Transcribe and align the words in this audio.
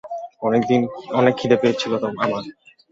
অনেক 1.17 1.33
খিদে 1.39 1.57
পেয়েছিল 1.61 1.91
আমার। 2.23 2.43